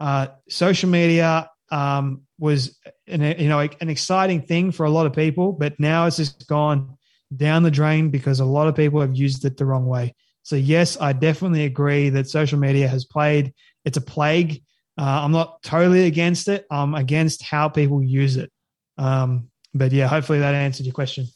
[0.00, 5.12] Uh, social media um, was an, you know an exciting thing for a lot of
[5.12, 6.96] people, but now it's just gone
[7.36, 10.14] down the drain because a lot of people have used it the wrong way.
[10.42, 13.52] So yes, I definitely agree that social media has played.
[13.84, 14.62] It's a plague.
[14.98, 16.66] Uh, I'm not totally against it.
[16.70, 18.50] I'm against how people use it.
[18.98, 21.26] Um, but yeah, hopefully that answered your question.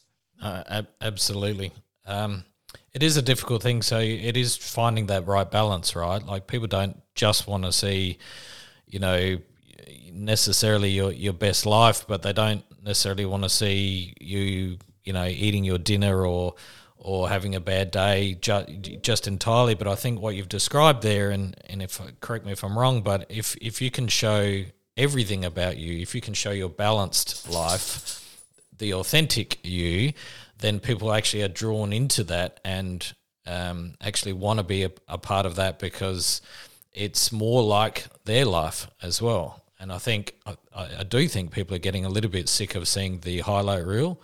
[0.41, 1.71] Uh, ab- absolutely.
[2.05, 2.43] Um,
[2.93, 3.81] it is a difficult thing.
[3.81, 6.25] So it is finding that right balance, right?
[6.25, 8.17] Like people don't just want to see,
[8.87, 9.37] you know,
[10.11, 15.25] necessarily your your best life, but they don't necessarily want to see you you know
[15.25, 16.55] eating your dinner or
[16.97, 18.65] or having a bad day ju-
[19.01, 19.75] just entirely.
[19.75, 23.01] But I think what you've described there, and and if correct me if I'm wrong,
[23.01, 24.63] but if if you can show
[24.97, 28.41] everything about you, if you can show your balanced life,
[28.77, 30.13] the authentic you,
[30.59, 33.13] then people actually are drawn into that and
[33.45, 36.41] um, actually want to be a, a part of that because
[36.93, 39.63] it's more like their life as well.
[39.79, 42.87] And I think I, I do think people are getting a little bit sick of
[42.87, 44.19] seeing the highlight reel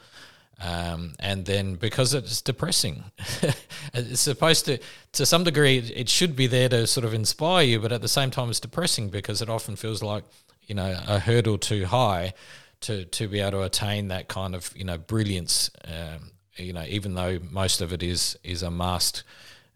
[0.63, 3.05] um, and then because it's depressing,
[3.93, 4.77] it's supposed to,
[5.13, 8.07] to some degree, it should be there to sort of inspire you, but at the
[8.07, 10.23] same time, it's depressing because it often feels like,
[10.67, 12.33] you know, a hurdle too high
[12.81, 16.85] to, to be able to attain that kind of, you know, brilliance, um, you know,
[16.87, 19.23] even though most of it is, is a masked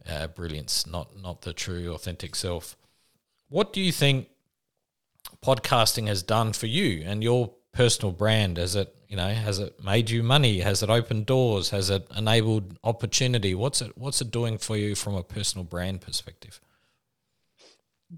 [0.08, 2.76] uh, brilliance, not, not the true authentic self.
[3.50, 4.28] What do you think
[5.44, 8.58] podcasting has done for you and your personal brand?
[8.58, 10.60] Has it you know has it made you money?
[10.60, 11.70] Has it opened doors?
[11.70, 13.54] Has it enabled opportunity?
[13.54, 16.60] What's it What's it doing for you from a personal brand perspective?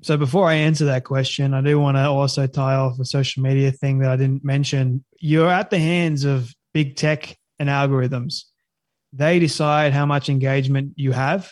[0.02, 3.42] So before I answer that question, I do want to also tie off a social
[3.42, 5.04] media thing that I didn't mention.
[5.20, 8.44] You're at the hands of big tech and algorithms.
[9.14, 11.52] They decide how much engagement you have.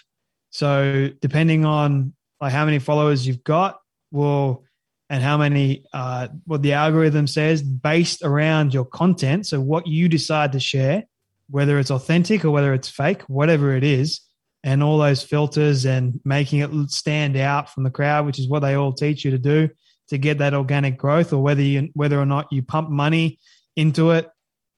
[0.51, 3.79] So depending on like how many followers you've got
[4.11, 4.63] will
[5.09, 10.07] and how many uh, what the algorithm says based around your content so what you
[10.07, 11.03] decide to share
[11.49, 14.21] whether it's authentic or whether it's fake whatever it is
[14.65, 18.59] and all those filters and making it stand out from the crowd which is what
[18.59, 19.69] they all teach you to do
[20.09, 23.39] to get that organic growth or whether you whether or not you pump money
[23.77, 24.29] into it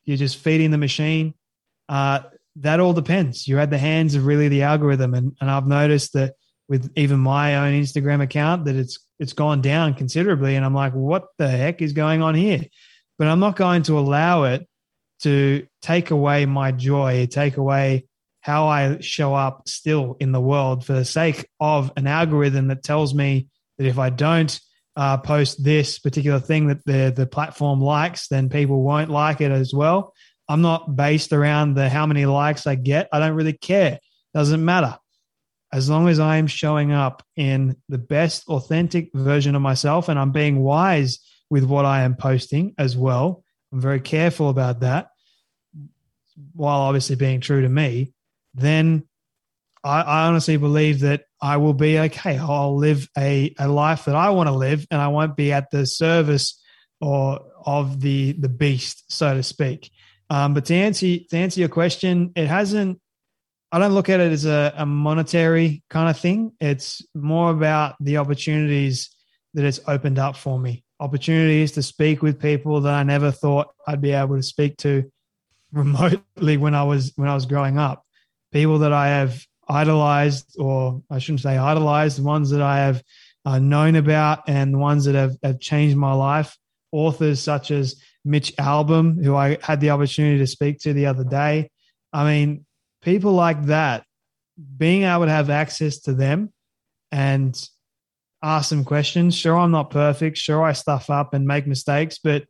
[0.06, 1.34] you're just feeding the machine
[1.90, 2.20] uh,
[2.58, 6.14] that all depends you're at the hands of really the algorithm and, and i've noticed
[6.14, 6.36] that
[6.70, 10.56] with even my own instagram account that it's it's gone down considerably.
[10.56, 12.66] And I'm like, what the heck is going on here?
[13.18, 14.68] But I'm not going to allow it
[15.22, 18.06] to take away my joy, take away
[18.48, 22.82] how I show up still in the world for the sake of an algorithm that
[22.82, 24.60] tells me that if I don't
[24.96, 29.52] uh, post this particular thing that the the platform likes, then people won't like it
[29.52, 30.14] as well.
[30.50, 33.10] I'm not based around the how many likes I get.
[33.12, 34.00] I don't really care.
[34.34, 34.98] Doesn't matter
[35.72, 40.18] as long as I am showing up in the best authentic version of myself and
[40.18, 45.10] I'm being wise with what I am posting as well, I'm very careful about that
[46.54, 48.14] while obviously being true to me,
[48.58, 49.08] then
[49.84, 52.38] I, I honestly believe that I will be okay.
[52.38, 55.72] I'll live a, a life that I want to live and I won't be at
[55.72, 56.62] the service
[57.00, 59.92] or of the the beast, so to speak.
[60.30, 63.00] Um, but to answer to answer your question, it hasn't
[63.72, 66.54] I don't look at it as a, a monetary kind of thing.
[66.60, 69.10] It's more about the opportunities
[69.54, 70.84] that it's opened up for me.
[71.00, 75.12] Opportunities to speak with people that I never thought I'd be able to speak to
[75.72, 78.07] remotely when I was when I was growing up.
[78.52, 83.04] People that I have idolized, or I shouldn't say idolized, the ones that I have
[83.46, 86.58] uh, known about and the ones that have, have changed my life.
[86.92, 91.24] Authors such as Mitch Albom, who I had the opportunity to speak to the other
[91.24, 91.70] day.
[92.14, 92.66] I mean,
[93.02, 94.06] people like that,
[94.78, 96.52] being able to have access to them
[97.12, 97.56] and
[98.42, 99.36] ask them questions.
[99.36, 100.38] Sure, I'm not perfect.
[100.38, 102.46] Sure, I stuff up and make mistakes, but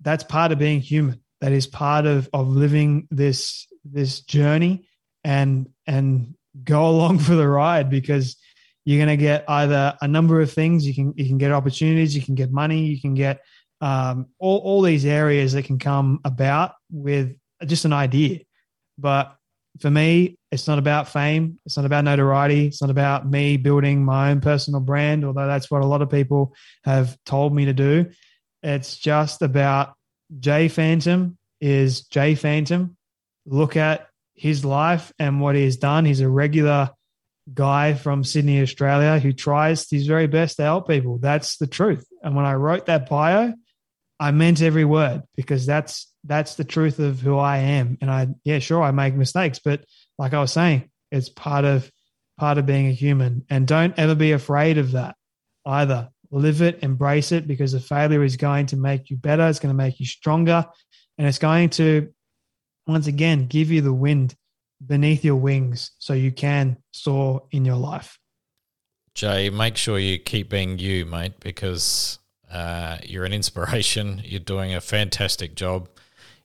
[0.00, 1.20] that's part of being human.
[1.40, 4.88] That is part of of living this this journey
[5.24, 8.36] and and go along for the ride because
[8.84, 12.14] you're going to get either a number of things you can you can get opportunities
[12.16, 13.40] you can get money you can get
[13.80, 18.40] um, all, all these areas that can come about with just an idea
[18.98, 19.36] but
[19.80, 21.58] for me, it's not about fame.
[21.64, 22.66] It's not about notoriety.
[22.66, 26.10] It's not about me building my own personal brand, although that's what a lot of
[26.10, 26.54] people
[26.84, 28.10] have told me to do.
[28.62, 29.94] It's just about
[30.38, 32.96] Jay Phantom is Jay Phantom.
[33.46, 34.08] Look at
[34.42, 36.04] his life and what he has done.
[36.04, 36.90] He's a regular
[37.54, 41.18] guy from Sydney, Australia, who tries his very best to help people.
[41.18, 42.04] That's the truth.
[42.24, 43.54] And when I wrote that bio,
[44.18, 47.98] I meant every word because that's that's the truth of who I am.
[48.00, 49.84] And I, yeah, sure, I make mistakes, but
[50.18, 51.88] like I was saying, it's part of
[52.36, 53.44] part of being a human.
[53.48, 55.14] And don't ever be afraid of that
[55.64, 56.08] either.
[56.32, 59.46] Live it, embrace it, because the failure is going to make you better.
[59.46, 60.66] It's going to make you stronger,
[61.16, 62.08] and it's going to,
[62.86, 64.34] once again, give you the wind
[64.84, 68.18] beneath your wings so you can soar in your life.
[69.14, 72.18] Jay, make sure you keep being you, mate, because
[72.50, 74.20] uh, you're an inspiration.
[74.24, 75.88] You're doing a fantastic job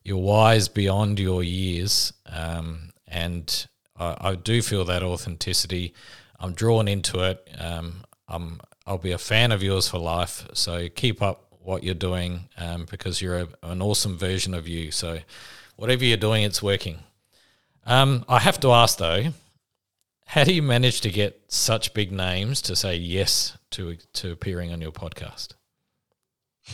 [0.08, 5.92] you're wise beyond your years, um, and I, I, do feel that authenticity.
[6.40, 7.46] I'm drawn into it.
[7.58, 10.48] Um, I'm I'll be a fan of yours for life.
[10.54, 14.90] So keep up what you're doing um, because you're a, an awesome version of you.
[14.90, 15.18] So
[15.78, 16.98] whatever you're doing, it's working.
[17.86, 19.32] Um, I have to ask though,
[20.26, 24.72] how do you manage to get such big names to say yes to to appearing
[24.72, 25.54] on your podcast?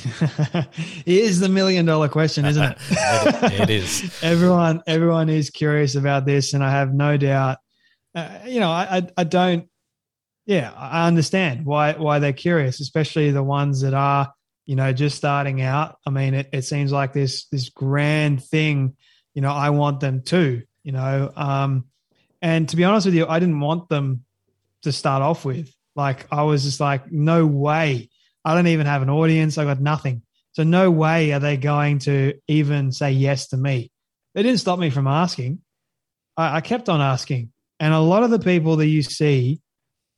[0.04, 2.78] it is the million dollar question, isn't it?
[3.60, 4.18] it is.
[4.22, 7.58] everyone, everyone is curious about this, and I have no doubt.
[8.12, 9.68] Uh, you know, I, I, I don't.
[10.46, 14.32] Yeah, I understand why why they're curious, especially the ones that are
[14.66, 15.98] you know just starting out.
[16.06, 18.96] I mean, it, it seems like this this grand thing.
[19.34, 20.62] You know, I want them too.
[20.82, 21.86] You know, um,
[22.42, 24.24] and to be honest with you, I didn't want them
[24.82, 25.74] to start off with.
[25.96, 28.10] Like, I was just like, no way
[28.44, 29.56] I don't even have an audience.
[29.56, 30.22] I got nothing.
[30.52, 33.90] So no way are they going to even say yes to me.
[34.34, 35.60] They didn't stop me from asking.
[36.36, 37.52] I, I kept on asking.
[37.80, 39.60] And a lot of the people that you see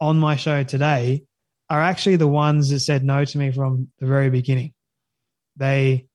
[0.01, 1.23] on my show today
[1.69, 4.73] are actually the ones that said no to me from the very beginning.
[5.57, 6.07] They,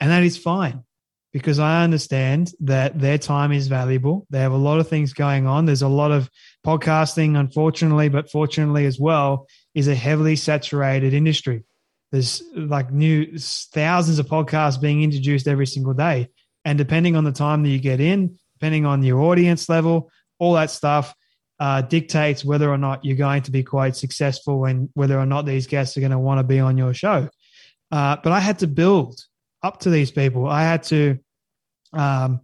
[0.00, 0.84] and that is fine
[1.32, 4.26] because I understand that their time is valuable.
[4.30, 5.66] They have a lot of things going on.
[5.66, 6.30] There's a lot of
[6.66, 11.64] podcasting, unfortunately, but fortunately as well, is a heavily saturated industry.
[12.10, 16.28] There's like new thousands of podcasts being introduced every single day.
[16.64, 20.54] And depending on the time that you get in, depending on your audience level, all
[20.54, 21.14] that stuff
[21.60, 25.44] uh, dictates whether or not you're going to be quite successful and whether or not
[25.44, 27.28] these guests are going to want to be on your show.
[27.90, 29.20] Uh, but I had to build
[29.62, 30.46] up to these people.
[30.46, 31.18] I had to
[31.92, 32.40] um,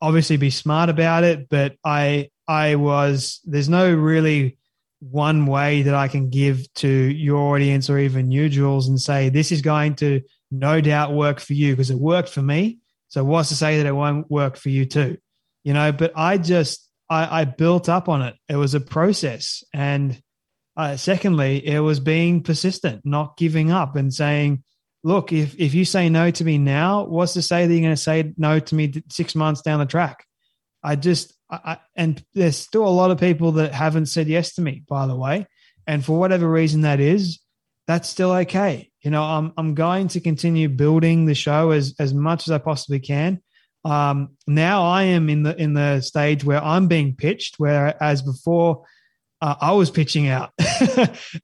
[0.00, 4.58] obviously be smart about it, but I I was there's no really
[5.00, 9.28] one way that I can give to your audience or even you, Jules, and say
[9.28, 12.78] this is going to no doubt work for you because it worked for me.
[13.08, 15.18] So what's to say that it won't work for you too?
[15.62, 18.34] You know, but I just I, I built up on it.
[18.48, 20.20] It was a process, and
[20.76, 24.64] uh, secondly, it was being persistent, not giving up, and saying,
[25.02, 27.94] "Look, if if you say no to me now, what's to say that you're going
[27.94, 30.24] to say no to me six months down the track?"
[30.82, 34.62] I just I, and there's still a lot of people that haven't said yes to
[34.62, 35.46] me, by the way.
[35.86, 37.40] And for whatever reason that is,
[37.86, 38.90] that's still okay.
[39.02, 42.58] You know, I'm I'm going to continue building the show as as much as I
[42.58, 43.42] possibly can.
[43.84, 48.84] Um, now I am in the in the stage where I'm being pitched, whereas before
[49.40, 50.52] uh, I was pitching out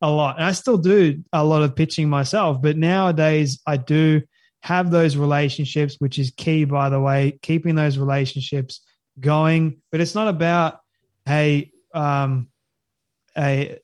[0.03, 2.62] a lot, and I still do a lot of pitching myself.
[2.62, 4.22] But nowadays, I do
[4.62, 7.38] have those relationships, which is key, by the way.
[7.43, 8.80] Keeping those relationships
[9.18, 10.80] going, but it's not about,
[11.26, 12.49] hey, um,
[13.36, 13.78] a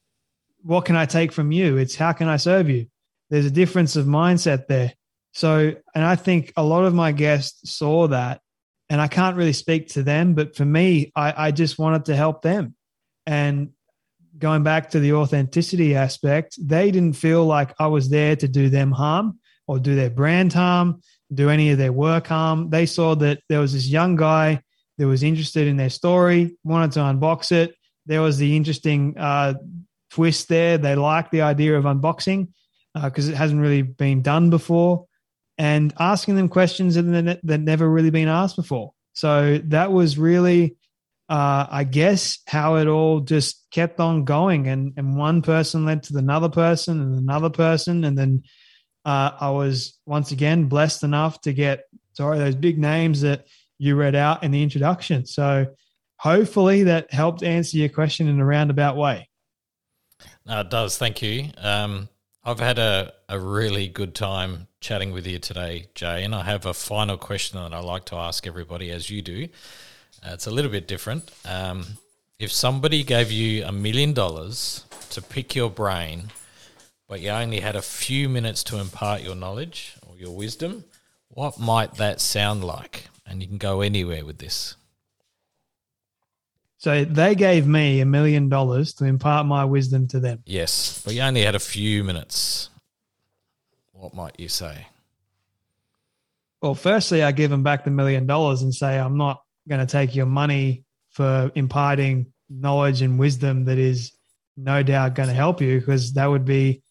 [0.62, 1.76] what can I take from you?
[1.76, 2.86] It's how can I serve you?
[3.30, 4.94] There's a difference of mindset there.
[5.32, 8.40] So, and I think a lot of my guests saw that,
[8.88, 12.16] and I can't really speak to them, but for me, I, I just wanted to
[12.16, 12.74] help them.
[13.26, 13.70] And
[14.38, 18.68] going back to the authenticity aspect, they didn't feel like I was there to do
[18.68, 21.00] them harm or do their brand harm,
[21.32, 22.70] do any of their work harm.
[22.70, 24.62] They saw that there was this young guy
[24.98, 27.74] that was interested in their story, wanted to unbox it.
[28.06, 29.54] There was the interesting uh,
[30.10, 30.78] twist there.
[30.78, 32.48] They liked the idea of unboxing
[32.94, 35.06] because uh, it hasn't really been done before,
[35.58, 38.92] and asking them questions that that never really been asked before.
[39.14, 40.76] So that was really,
[41.28, 46.02] uh, I guess, how it all just kept on going, and and one person led
[46.04, 48.42] to another person and another person, and then
[49.04, 53.46] uh, I was once again blessed enough to get sorry those big names that
[53.78, 55.26] you read out in the introduction.
[55.26, 55.66] So
[56.18, 59.28] hopefully that helped answer your question in a roundabout way.
[60.46, 60.96] No, it does.
[60.96, 61.50] Thank you.
[61.58, 62.08] Um,
[62.42, 66.64] I've had a, a really good time chatting with you today, Jay, and I have
[66.64, 69.48] a final question that I like to ask everybody, as you do.
[70.24, 71.32] Uh, it's a little bit different.
[71.44, 71.84] Um,
[72.38, 76.30] if somebody gave you a million dollars to pick your brain,
[77.08, 80.84] but you only had a few minutes to impart your knowledge or your wisdom,
[81.30, 83.08] what might that sound like?
[83.26, 84.76] And you can go anywhere with this.
[86.78, 90.44] So they gave me a million dollars to impart my wisdom to them.
[90.46, 92.70] Yes, but you only had a few minutes.
[93.98, 94.86] What might you say?
[96.60, 99.90] Well, firstly, I give him back the million dollars and say, I'm not going to
[99.90, 104.12] take your money for imparting knowledge and wisdom that is
[104.56, 106.82] no doubt going to help you because that would be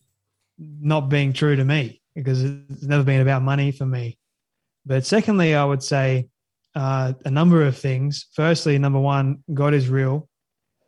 [0.58, 4.18] not being true to me because it's never been about money for me.
[4.86, 6.30] But secondly, I would say
[6.76, 8.26] uh, a number of things.
[8.34, 10.28] Firstly, number one, God is real.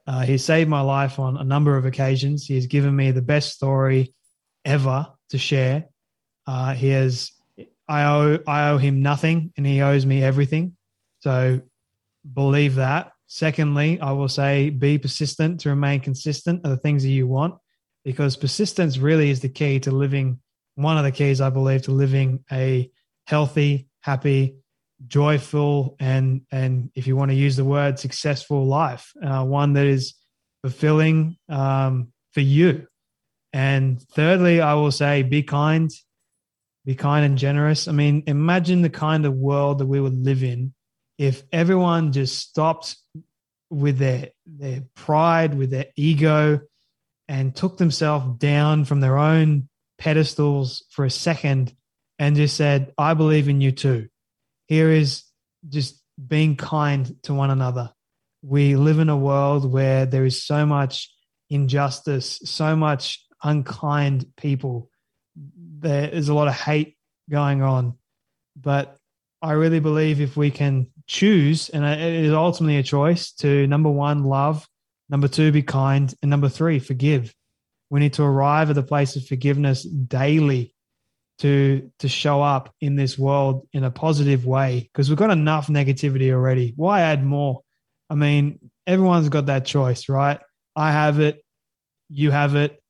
[0.05, 2.45] Uh, he saved my life on a number of occasions.
[2.45, 4.13] He has given me the best story
[4.63, 5.86] ever to share.
[6.48, 7.32] Uh, he has,
[7.88, 10.78] I owe, I owe him nothing, and he owes me everything.
[11.20, 11.62] So
[12.34, 13.12] believe that.
[13.28, 17.56] Secondly, I will say be persistent to remain consistent are the things that you want,
[18.06, 20.39] because persistence really is the key to living.
[20.76, 22.89] One of the keys, I believe, to living a
[23.26, 24.56] healthy, happy,
[25.08, 29.86] joyful, and and if you want to use the word successful life, uh, one that
[29.86, 30.14] is
[30.62, 32.88] fulfilling um, for you.
[33.52, 35.91] And thirdly, I will say be kind,
[36.88, 37.89] be kind and generous.
[37.89, 40.73] I mean, imagine the kind of world that we would live in
[41.17, 42.95] if everyone just stopped
[43.69, 46.61] with their their pride, with their ego,
[47.27, 49.67] and took themselves down from their own
[49.97, 51.75] pedestals for a second
[52.19, 54.07] and just said, I believe in you too.
[54.67, 55.23] Here is
[55.67, 57.91] just being kind to one another.
[58.41, 61.13] We live in a world where there is so much
[61.49, 64.89] injustice, so much unkind people.
[65.79, 66.97] There is a lot of hate
[67.29, 67.97] going on.
[68.55, 68.97] But
[69.41, 73.89] I really believe if we can choose, and it is ultimately a choice to number
[73.89, 74.67] one, love,
[75.09, 77.33] number two, be kind, and number three, forgive.
[77.89, 80.73] We need to arrive at the place of forgiveness daily
[81.39, 85.67] to to show up in this world in a positive way because we've got enough
[85.67, 86.73] negativity already.
[86.75, 87.61] Why add more?
[88.09, 90.39] I mean, everyone's got that choice, right?
[90.75, 91.43] I have it,
[92.09, 92.81] you have it,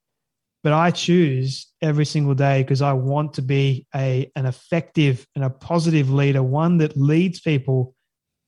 [0.68, 5.45] but I choose every single day because I want to be a an effective and
[5.45, 7.95] a positive leader, one that leads people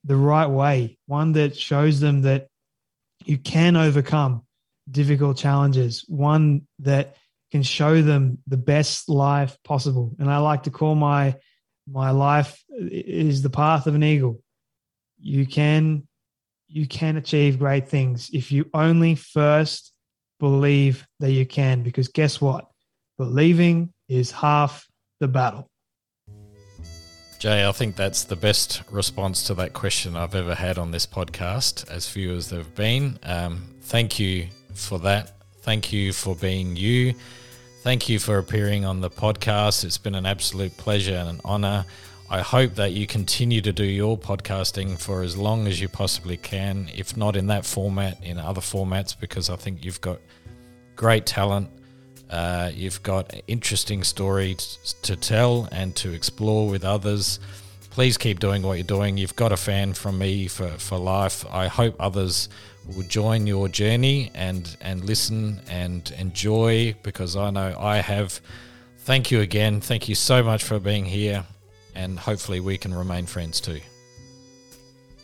[0.03, 2.47] the right way, one that shows them that
[3.24, 4.41] you can overcome
[4.91, 7.15] difficult challenges, one that
[7.53, 10.13] can show them the best life possible.
[10.20, 11.38] And I like to call my
[11.88, 14.43] my life is the path of an eagle.
[15.22, 16.05] You can
[16.67, 19.93] you can achieve great things if you only first
[20.39, 22.67] believe that you can because guess what?
[23.17, 24.87] Believing is half
[25.19, 25.67] the battle.
[27.39, 31.05] Jay, I think that's the best response to that question I've ever had on this
[31.05, 33.17] podcast, as few as there have been.
[33.23, 35.35] Um, thank you for that.
[35.61, 37.13] Thank you for being you.
[37.81, 39.85] Thank you for appearing on the podcast.
[39.85, 41.85] It's been an absolute pleasure and an honor.
[42.32, 46.38] I hope that you continue to do your podcasting for as long as you possibly
[46.38, 50.19] can, if not in that format, in other formats, because I think you've got
[50.95, 51.69] great talent.
[52.30, 57.39] Uh, you've got interesting stories to tell and to explore with others.
[57.89, 59.17] Please keep doing what you're doing.
[59.17, 61.43] You've got a fan from me for, for life.
[61.49, 62.47] I hope others
[62.95, 68.39] will join your journey and and listen and enjoy because I know I have.
[68.99, 69.82] Thank you again.
[69.82, 71.45] Thank you so much for being here,
[71.99, 73.81] and hopefully we can remain friends too.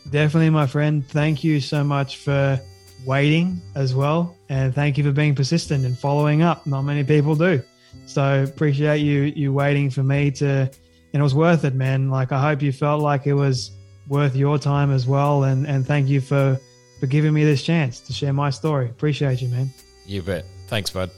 [0.09, 1.07] Definitely, my friend.
[1.07, 2.59] Thank you so much for
[3.05, 6.67] waiting as well, and thank you for being persistent and following up.
[6.67, 7.61] Not many people do,
[8.05, 10.69] so appreciate you you waiting for me to.
[11.13, 12.09] And it was worth it, man.
[12.09, 13.71] Like I hope you felt like it was
[14.09, 16.59] worth your time as well, and and thank you for
[16.99, 18.89] for giving me this chance to share my story.
[18.89, 19.69] Appreciate you, man.
[20.05, 20.45] You bet.
[20.67, 21.09] Thanks, bud.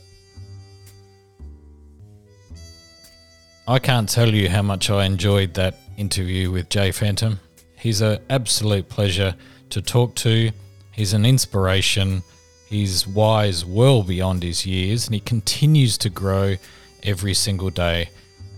[3.70, 7.38] I can't tell you how much I enjoyed that interview with Jay Phantom.
[7.78, 9.36] He's an absolute pleasure
[9.72, 10.52] to talk to.
[10.94, 12.24] He's an inspiration.
[12.70, 16.56] He's wise well beyond his years and he continues to grow
[17.04, 18.10] every single day.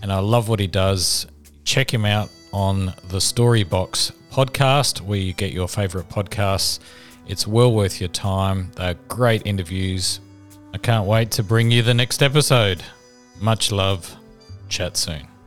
[0.04, 1.26] And I love what he does.
[1.64, 6.82] Check him out on the Storybox podcast, where you get your favorite podcasts.
[7.26, 8.72] It's well worth your time.
[8.76, 10.20] They're great interviews.
[10.72, 12.84] I can't wait to bring you the next episode.
[13.42, 14.19] Much love.
[14.70, 15.39] Chat soon.